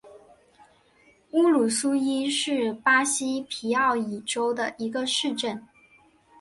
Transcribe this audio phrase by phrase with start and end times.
[1.33, 5.63] 乌鲁苏伊是巴西皮奥伊州的一个市镇。